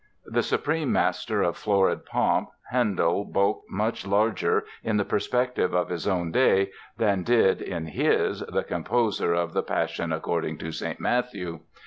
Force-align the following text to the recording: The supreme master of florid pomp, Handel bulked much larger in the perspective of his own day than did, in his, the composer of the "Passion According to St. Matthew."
The 0.25 0.41
supreme 0.41 0.91
master 0.91 1.43
of 1.43 1.55
florid 1.57 2.07
pomp, 2.07 2.49
Handel 2.71 3.23
bulked 3.23 3.69
much 3.69 4.03
larger 4.03 4.65
in 4.83 4.97
the 4.97 5.05
perspective 5.05 5.75
of 5.75 5.89
his 5.89 6.07
own 6.07 6.31
day 6.31 6.71
than 6.97 7.21
did, 7.21 7.61
in 7.61 7.85
his, 7.85 8.39
the 8.39 8.63
composer 8.63 9.35
of 9.35 9.53
the 9.53 9.61
"Passion 9.61 10.11
According 10.11 10.57
to 10.57 10.71
St. 10.71 10.99
Matthew." 10.99 11.59